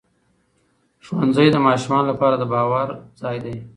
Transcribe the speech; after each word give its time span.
ښوونځی 1.05 1.47
د 1.51 1.57
ماشومانو 1.67 2.09
لپاره 2.11 2.35
د 2.37 2.43
باور 2.53 2.87
ځای 3.21 3.37
دی 3.45 3.55